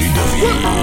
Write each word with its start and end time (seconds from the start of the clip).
Ludovic. 0.00 0.82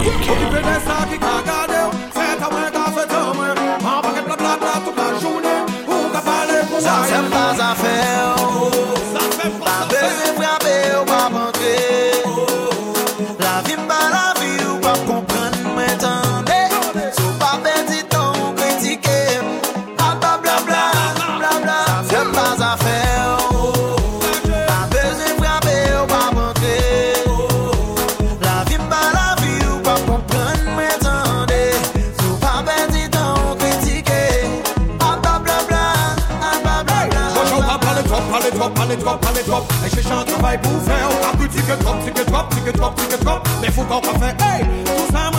pas 39.19 39.31
les 39.35 39.43
top 39.43 39.71
Et 39.85 39.89
je 39.89 40.07
un 40.13 40.23
travail 40.23 40.59
pour 40.61 40.71
faire 40.83 41.09
On 41.09 41.27
a 41.27 41.37
plus 41.37 41.47
que 41.49 41.83
trop, 41.83 41.93
que 41.93 42.21
trop, 42.21 42.43
que 42.65 42.71
trop, 42.71 42.91
que 42.91 43.23
trop 43.23 43.39
Mais 43.61 43.71
faut 43.71 43.83
qu'on 43.83 44.01
pas 44.01 44.19
faire, 44.19 44.35
hey, 44.41 44.65
tout 44.85 45.13
ça 45.13 45.38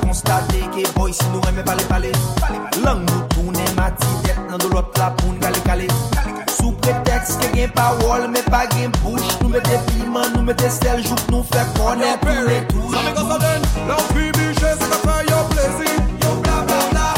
konstate 0.00 0.64
ke 0.74 0.86
boy 0.96 1.12
si 1.12 1.26
nou 1.32 1.44
reme 1.46 1.62
pale 1.66 1.84
pale 1.90 2.12
Lang 2.84 3.04
nou 3.06 3.22
toune 3.34 3.66
mati 3.76 4.08
det 4.24 4.38
nan 4.48 4.58
do 4.58 4.68
lot 4.72 4.98
la 4.98 5.10
poun 5.20 5.38
gale 5.42 5.60
gale 5.66 5.88
Sou 6.56 6.72
preteks 6.84 7.36
ke 7.40 7.48
gen 7.54 7.70
pawol 7.76 8.28
me 8.30 8.42
pa 8.48 8.64
gen 8.74 8.92
bouch 9.02 9.28
Nou 9.40 9.50
mette 9.52 9.78
piman, 9.90 10.30
nou 10.34 10.42
mette 10.46 10.70
sel, 10.70 11.02
jouk 11.06 11.22
nou 11.32 11.42
fe 11.50 11.64
konen 11.76 12.18
pou 12.22 12.46
le 12.48 12.58
tou 12.70 12.92
Sa 12.94 13.02
me 13.06 13.14
konsaden, 13.16 13.66
lan 13.88 14.02
fi 14.12 14.28
biche 14.38 14.74
se 14.78 14.90
ka 14.92 15.00
fè 15.02 15.16
yo 15.30 15.40
plezi 15.52 15.90
Yo 16.22 16.36
bla 16.44 16.60
bla 16.68 16.80
bla. 16.92 17.08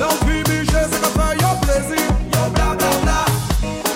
Lan 0.00 0.16
fi 0.24 0.42
biche 0.48 0.84
se 0.90 1.02
ka 1.04 1.12
fè 1.14 1.28
yo 1.42 1.54
plezi 1.62 2.02
Yo 2.34 2.48
bla 2.56 2.72
bla 2.74 2.90
bla. 3.04 3.20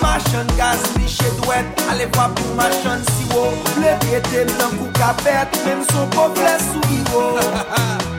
Machan 0.03 0.49
gaz 0.57 0.87
biche 0.95 1.29
dwet, 1.41 1.85
ale 1.91 2.07
fwa 2.15 2.29
pou 2.37 2.57
machan 2.59 3.03
siwo. 3.11 3.49
Ple 3.73 3.97
pete 4.07 4.47
nan 4.55 4.79
kou 4.79 4.89
kapet, 4.99 5.61
men 5.67 5.85
sou 5.91 6.09
po 6.15 6.31
fles 6.39 6.71
sou 6.71 6.97
iwo 7.01 7.29
Ha 7.41 7.51
ha 7.59 7.69
ha 7.75 8.12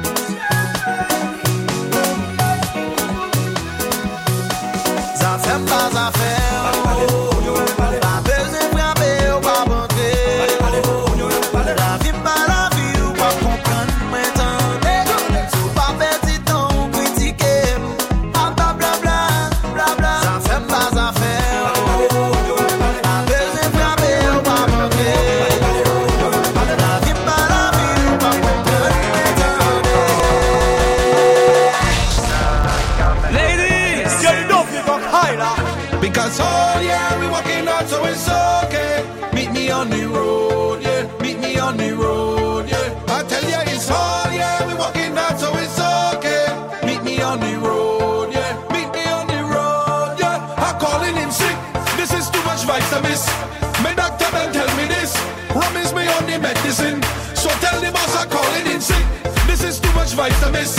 vitamins. 60.15 60.79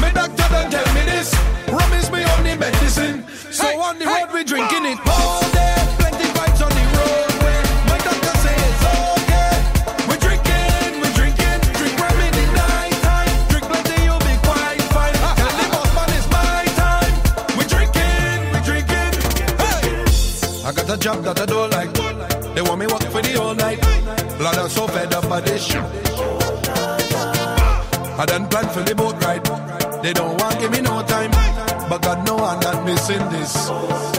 My 0.00 0.10
doctor 0.10 0.44
don't 0.50 0.70
tell 0.70 0.94
me 0.94 1.02
this. 1.06 1.32
Rum 1.70 1.92
is 1.94 2.10
my 2.10 2.22
only 2.36 2.56
medicine. 2.56 3.24
So 3.50 3.64
hey, 3.64 3.76
on 3.78 3.98
the 3.98 4.04
hey, 4.04 4.24
road 4.24 4.32
we 4.34 4.44
drinking 4.44 4.84
it 4.86 4.98
all 5.06 5.40
day. 5.54 5.76
Plenty 6.02 6.26
on 6.66 6.72
the 6.78 6.84
road. 6.98 7.30
My 7.86 7.98
doctor 8.02 8.34
say 8.42 8.56
it's 8.68 8.84
okay. 8.90 9.54
We 10.10 10.14
drinking, 10.18 10.98
we 10.98 11.08
drinking, 11.14 11.58
drink 11.78 11.94
rum 12.02 12.18
in 12.26 12.32
the 12.34 12.46
night 12.58 12.98
time. 13.06 13.32
Drink 13.50 13.66
you 14.02 14.14
be 14.26 14.34
quite 14.42 14.82
fine. 14.90 15.14
Man, 15.96 16.10
it's 16.18 16.28
my 16.34 16.66
time. 16.82 17.14
We 17.56 17.64
drinking, 17.70 18.38
we 18.52 18.58
drinking. 18.66 19.12
I 20.66 20.72
got 20.74 20.90
a 20.90 20.98
job 20.98 21.22
that 21.22 21.40
I 21.40 21.46
don't 21.46 21.70
like. 21.70 21.92
They 22.54 22.62
want 22.62 22.80
me 22.80 22.86
work 22.86 23.06
for 23.14 23.22
the 23.22 23.32
whole 23.38 23.54
night. 23.54 23.80
Blood 24.38 24.58
I'm 24.58 24.68
so 24.68 24.88
fed 24.88 25.14
up 25.14 25.28
by 25.28 25.40
this 25.40 25.62
shit. 25.64 26.11
They 30.12 30.20
don't 30.20 30.38
want 30.42 30.60
give 30.60 30.70
me 30.70 30.82
no 30.82 31.02
time. 31.04 31.30
But 31.88 32.02
God 32.02 32.26
know 32.26 32.36
I'm 32.36 32.60
not 32.60 32.84
missing 32.84 33.26
this. 33.30 34.11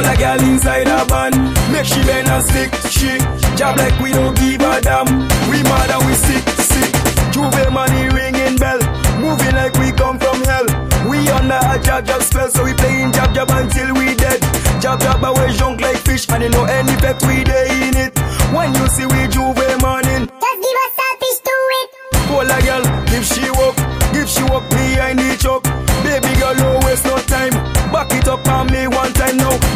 All 0.00 0.06
a 0.08 0.16
girl 0.16 0.40
inside 0.48 0.88
a 0.88 1.04
van, 1.12 1.32
make 1.70 1.84
she 1.84 2.00
bend 2.08 2.26
and 2.26 2.42
stick, 2.48 2.72
she. 2.88 3.20
Job 3.54 3.76
like 3.76 3.92
we 4.00 4.10
don't 4.10 4.32
give 4.32 4.62
a 4.64 4.80
damn, 4.80 5.04
we 5.52 5.60
mad 5.68 5.92
and 5.92 6.00
we 6.08 6.14
sick, 6.16 6.40
sick. 6.56 6.88
J'ouvert 7.36 7.70
money 7.70 8.08
ringing 8.08 8.56
bell, 8.56 8.80
moving 9.20 9.52
like 9.52 9.76
we 9.76 9.92
come 9.92 10.18
from 10.18 10.40
hell. 10.48 10.64
We 11.04 11.28
under 11.28 11.60
a 11.60 11.76
jab 11.84 12.06
jab 12.06 12.22
spell, 12.22 12.48
so 12.48 12.64
we 12.64 12.72
playing 12.80 13.12
jab 13.12 13.34
jab 13.34 13.50
until 13.50 13.92
we 13.92 14.14
dead. 14.16 14.40
Jab 14.80 15.00
jab 15.00 15.20
we 15.20 15.52
junk 15.58 15.82
like 15.82 15.98
fish, 15.98 16.26
and 16.30 16.44
you 16.44 16.48
know 16.48 16.64
any 16.64 16.96
pet 16.96 17.20
we 17.28 17.44
dey 17.44 17.68
in 17.88 17.96
it. 18.00 18.16
When 18.56 18.72
you 18.72 18.86
see 18.88 19.04
we 19.04 19.28
J'ouvert 19.28 19.82
morning, 19.84 20.24
Just 20.32 20.58
give 20.64 20.78
us 20.80 20.92
selfish 20.96 21.38
to 21.44 21.56
it. 21.76 21.88
Pull 22.24 22.48
a 22.48 22.58
girl, 22.64 22.84
if 23.12 23.24
she 23.28 23.44
walk, 23.52 23.76
if 24.16 24.28
she 24.32 24.42
walk 24.48 24.64
behind 24.70 25.18
the 25.18 25.36
truck. 25.36 25.62
Baby 26.00 26.32
girl, 26.40 26.56
no 26.56 26.80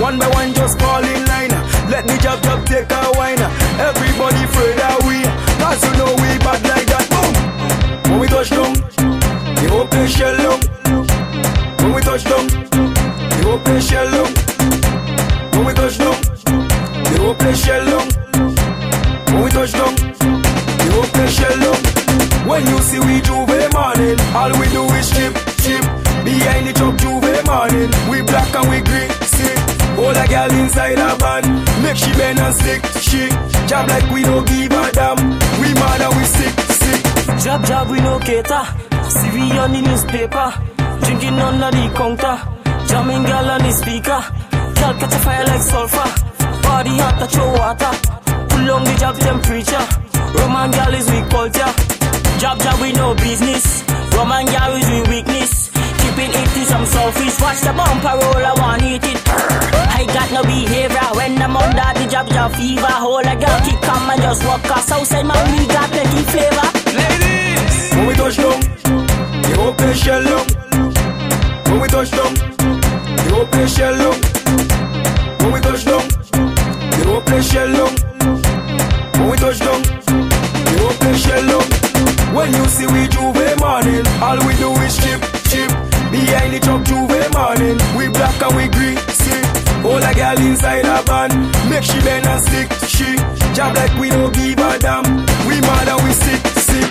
One 0.01 0.19
by 0.19 0.29
one, 0.31 0.53
just 0.53 0.79
fall 0.79 1.05
in 1.05 1.25
line. 1.27 1.55
Let 1.89 2.07
me 2.07 2.19
jab 2.19 2.43
jab 2.43 2.67
take 2.67 2.91
a 2.91 3.13
wine. 3.17 3.39
Everybody 3.79 4.43
afraid 4.45 4.77
that 4.79 4.99
we, 5.07 5.23
cause 5.63 5.81
you 5.87 5.93
know 5.99 6.13
we 6.21 6.24
make 31.95 32.03
she 32.03 32.13
bend 32.19 32.39
and 32.39 32.55
stick, 32.55 32.85
she. 33.01 33.29
Job 33.67 33.89
like 33.89 34.11
we 34.11 34.23
don't 34.23 34.47
give 34.47 34.73
a 34.73 34.91
damn, 34.93 35.17
we 35.61 35.73
mad 35.75 36.01
and 36.01 36.17
we 36.17 36.25
sick, 36.25 36.55
sick. 36.83 37.03
Jab 37.43 37.65
jab 37.65 37.91
we 37.91 38.01
no 38.01 38.19
cater. 38.19 38.65
See 39.09 39.31
we 39.35 39.59
on 39.59 39.73
the 39.73 39.81
newspaper. 39.81 40.53
Drinking 41.05 41.39
under 41.39 41.71
the 41.71 41.93
counter. 41.95 42.37
Jamming 42.89 43.25
girl 43.25 43.51
on 43.51 43.63
the 43.63 43.73
speaker. 43.73 44.21
Girl 44.79 44.95
catch 44.99 45.15
a 45.15 45.19
fire 45.25 45.45
like 45.45 45.63
sulfur. 45.63 46.09
Body 46.63 46.97
hot 46.99 47.19
touch 47.19 47.37
your 47.37 47.53
water. 47.53 47.93
Pull 48.49 48.71
on 48.71 48.85
the 48.85 48.95
job 48.99 49.17
temperature. 49.19 49.87
Roman 50.39 50.71
girl 50.71 50.95
is 50.95 51.11
we 51.11 51.21
culture. 51.31 51.73
Jab 52.39 52.59
jab 52.61 52.81
we 52.81 52.93
no 52.93 53.15
business. 53.15 53.85
Roman 54.17 54.47
girl 54.47 54.73
is 54.77 54.89
we 54.89 55.01
weakness. 55.11 55.71
Keeping 56.01 56.31
it 56.31 56.49
to 56.55 56.61
some 56.67 56.87
selfish. 56.87 57.41
Watch 57.41 57.61
the 57.61 57.73
bumper 57.73 58.15
roll, 58.21 58.45
I 58.45 58.53
want 58.59 58.83
eat 58.83 59.05
it. 59.05 59.34
Got 60.25 60.33
no 60.33 60.43
behavior 60.45 61.09
when 61.17 61.43
I'm 61.43 61.55
under 61.55 62.01
the 62.01 62.09
job, 62.11 62.27
job 62.31 62.53
fever. 62.55 62.87
Hold 62.87 63.27
a 63.27 63.37
girl 63.37 63.61
kick 63.61 63.79
come 63.83 64.09
and 64.09 64.23
just 64.23 64.43
walk 64.47 64.65
us 64.71 64.91
outside 64.91 65.27
man 65.27 65.37
we 65.53 65.67
got 65.67 65.91
plenty 65.91 66.23
flavor. 66.33 66.69
Ladies, 66.97 67.93
When 67.93 68.07
we 68.07 68.15
touch 68.15 68.37
down, 68.37 68.61
the 69.43 69.55
whole 69.59 69.75
place 69.75 69.99
shell 70.01 70.25
down. 70.25 70.47
When 71.69 71.81
we 71.83 71.89
touch 71.89 72.11
down, 72.11 72.33
the 72.33 73.31
whole 73.35 73.45
place 73.45 73.77
shell 73.77 73.97
down. 73.99 74.17
When 75.41 75.53
we 75.53 75.61
touch 75.61 75.85
down, 75.85 76.09
the 76.09 77.05
whole 77.07 77.21
place 77.21 77.51
shell 77.53 77.71
down. 77.71 77.94
Like 93.87 94.01
we 94.01 94.09
don't 94.09 94.33
give 94.35 94.59
a 94.59 94.79
damn, 94.79 95.05
we 95.47 95.61
mad 95.61 95.89
and 95.89 96.03
we 96.05 96.13
sick, 96.13 96.43
sick. 96.69 96.91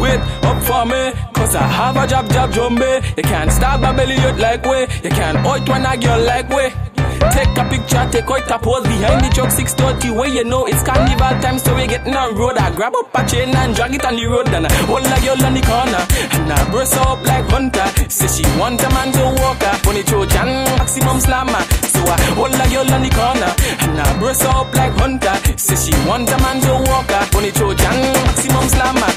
Wait 0.00 0.20
up 0.48 0.58
for 0.68 0.84
me, 0.86 1.02
cause 1.34 1.54
I 1.54 1.62
have 1.62 1.96
a 1.96 2.06
job, 2.06 2.28
job, 2.30 2.50
jumbe. 2.50 3.16
You 3.16 3.22
can't 3.22 3.52
stop 3.52 3.80
my 3.80 3.92
belly 3.92 4.16
like 4.16 4.64
way. 4.64 4.88
You 5.04 5.10
can't 5.10 5.38
out 5.38 5.68
when 5.68 5.86
a 5.86 5.96
girl 5.96 6.20
like 6.24 6.48
way. 6.48 6.91
Take 7.30 7.54
a 7.56 7.64
picture, 7.70 8.04
take 8.10 8.30
out 8.30 8.50
a 8.50 8.58
pose 8.58 8.82
behind 8.82 9.22
the 9.22 9.30
truck 9.30 9.50
630 9.50 10.10
where 10.10 10.28
you 10.28 10.44
know 10.44 10.66
it's 10.66 10.82
carnival 10.82 11.34
time, 11.40 11.58
so 11.58 11.74
we 11.74 11.86
getting 11.86 12.16
on 12.16 12.34
road. 12.34 12.58
I 12.58 12.74
grab 12.74 12.94
up 12.96 13.14
a 13.14 13.22
chain 13.28 13.54
and 13.54 13.74
drag 13.76 13.94
it 13.94 14.04
on 14.04 14.16
the 14.16 14.26
road, 14.26 14.48
and 14.48 14.66
I 14.66 14.72
hold 14.90 15.06
a 15.06 15.16
girl 15.22 15.38
on 15.46 15.54
the 15.54 15.62
corner, 15.62 16.02
and 16.34 16.50
I 16.50 16.58
burst 16.70 16.96
up 16.98 17.22
like 17.22 17.46
hunter. 17.46 17.86
Say 18.10 18.26
she 18.26 18.44
want 18.58 18.82
a 18.82 18.88
man 18.90 19.12
to 19.12 19.24
walk 19.40 19.62
her, 19.62 19.76
funny 19.86 20.02
Trojan, 20.02 20.66
maximum 20.76 21.20
slammer. 21.20 21.62
So 21.94 22.00
I 22.02 22.18
hold 22.34 22.54
a 22.54 22.66
girl 22.66 22.90
on 22.90 23.02
the 23.02 23.10
corner, 23.14 23.52
and 23.86 24.00
I 24.00 24.18
burst 24.18 24.44
up 24.44 24.74
like 24.74 24.92
hunter. 24.98 25.36
Say 25.56 25.76
she 25.78 25.94
want 26.08 26.28
a 26.30 26.36
man 26.42 26.60
to 26.60 26.72
walk 26.90 27.10
her, 27.10 27.24
funny 27.30 27.52
Trojan, 27.52 27.96
maximum 28.26 28.66
slammer. 28.66 29.10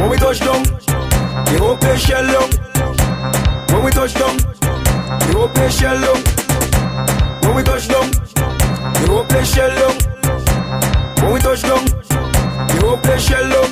When 0.00 0.10
we 0.10 0.16
touch 0.16 0.40
down, 0.40 0.64
the 0.64 1.56
whole 1.60 1.76
place 1.76 2.00
shell 2.00 2.24
down. 2.24 2.48
When 3.68 3.84
we 3.84 3.90
touch 3.90 4.14
down, 4.14 4.36
the 4.36 5.32
whole 5.36 5.48
place 5.48 5.78
shell 5.78 6.00
down. 6.00 6.29
When 7.50 7.56
we 7.56 7.64
touch 7.64 7.88
down, 7.88 8.08
the 8.12 9.06
whole 9.10 9.24
place 9.24 9.52
shell 9.52 9.74
down. 9.74 9.96
When 11.18 11.32
we 11.34 11.40
touch 11.40 11.62
down, 11.62 11.82
the 11.82 12.78
whole 12.78 12.96
place 13.02 13.26
shell 13.26 13.42
down. 13.42 13.70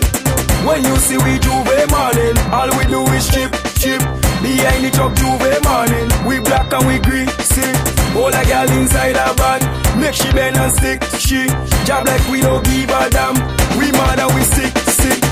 When 0.66 0.82
you 0.82 0.96
see 0.96 1.14
we 1.14 1.38
J'ouvert 1.38 1.86
morning, 1.86 2.34
all 2.50 2.66
we 2.74 2.90
do 2.90 3.06
is 3.14 3.30
chip, 3.30 3.54
chip. 3.78 4.02
Behind 4.42 4.82
the 4.82 4.90
truck 4.90 5.14
J'ouvert 5.14 5.62
morning, 5.62 6.10
we 6.26 6.40
black 6.42 6.74
and 6.74 6.90
we 6.90 6.98
green, 6.98 7.30
see. 7.38 7.70
All 8.18 8.34
a 8.34 8.42
girl 8.50 8.66
inside 8.66 9.14
a 9.14 9.30
van, 9.38 9.62
make 10.00 10.14
she 10.14 10.26
bend 10.32 10.56
and 10.56 10.74
stick, 10.74 10.98
she. 11.22 11.46
Job 11.86 12.02
like 12.04 12.26
we 12.34 12.40
don't 12.42 12.64
give 12.66 12.90
a 12.90 13.06
damn, 13.14 13.38
we 13.78 13.94
mad 13.94 14.18
and 14.18 14.34
we 14.34 14.42
sick, 14.42 14.74
sick. 14.90 15.22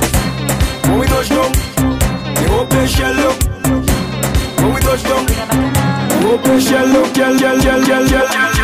When 0.87 1.03
we 1.03 1.07
touch 1.11 1.31
down, 1.35 1.51
the 1.51 2.47
whole 2.47 2.67
place 2.71 2.95
shell 2.95 3.11
down. 3.11 3.35
When 4.63 4.71
we 4.73 4.81
touch 4.87 5.03
down, 5.03 5.26
the 6.37 6.43
whole 6.43 6.55
place 6.55 6.69
shell 6.69 7.13
down, 7.13 7.39
shell, 7.39 8.07
shell, 8.07 8.56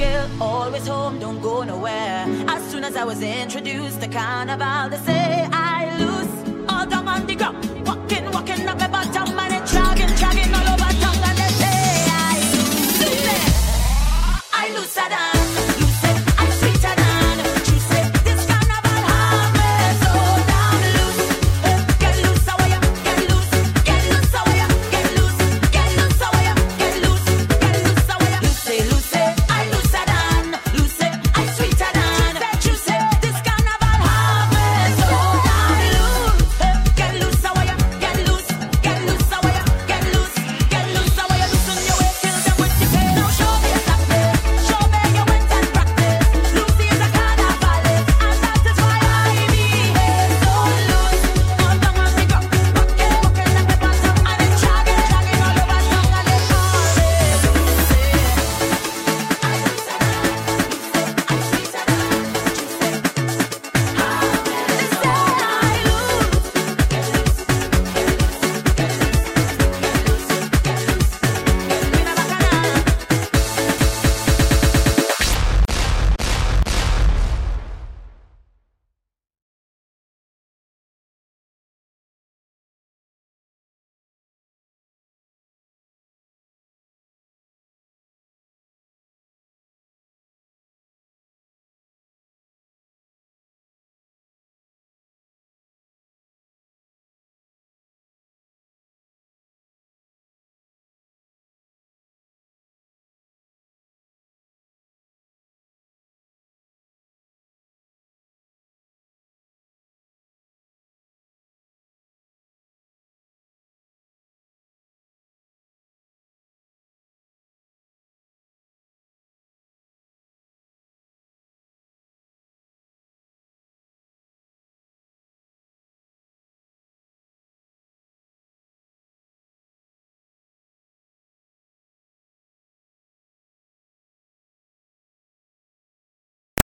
girl, 0.00 0.30
always 0.40 0.86
home, 0.86 1.18
don't 1.18 1.40
go 1.42 1.62
nowhere. 1.62 2.24
As 2.48 2.62
soon 2.70 2.84
as 2.84 2.96
I 2.96 3.04
was 3.04 3.22
introduced 3.22 4.00
to 4.00 4.08
carnival, 4.08 4.88
they 4.90 4.98
say 5.04 5.48
I 5.52 5.78
lose 6.00 6.32
all 6.70 6.86
down 6.86 7.06
on 7.06 7.26
the 7.26 7.34
ground, 7.34 7.86
walking, 7.86 8.30
walking 8.30 8.66
up 8.66 8.78
my 8.78 8.88
bottom. 8.88 9.39